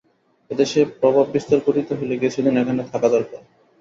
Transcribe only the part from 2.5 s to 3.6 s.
এখানে থাকা দরকার।